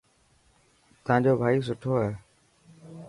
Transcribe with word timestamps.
تايون 1.05 1.35
ڀائي 1.41 1.57
سٺو 1.67 1.93
هي. 2.01 2.11